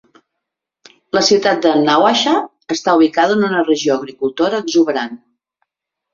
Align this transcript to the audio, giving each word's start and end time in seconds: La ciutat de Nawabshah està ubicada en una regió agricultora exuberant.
La 1.17 1.21
ciutat 1.27 1.61
de 1.65 1.73
Nawabshah 1.81 2.33
està 2.77 2.97
ubicada 3.01 3.37
en 3.37 3.45
una 3.51 3.61
regió 3.69 3.99
agricultora 4.01 4.65
exuberant. 4.67 5.15